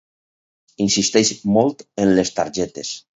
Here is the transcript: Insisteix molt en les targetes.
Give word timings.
Insisteix 0.85 1.31
molt 1.57 1.85
en 2.07 2.15
les 2.21 2.33
targetes. 2.39 2.95